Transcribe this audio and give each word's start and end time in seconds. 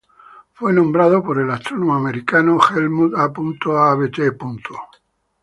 Fue 0.53 0.73
nombrado 0.73 1.21
por 1.21 1.37
el 1.39 1.51
astrónomo 1.51 1.93
americano 1.93 2.57
Helmut 2.75 3.13
A. 3.13 3.25
Abt. 3.25 4.19